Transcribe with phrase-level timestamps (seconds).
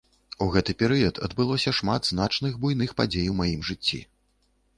[0.43, 4.03] У гэты перыяд адбылося шмат значных буйных падзей у маім жыцці.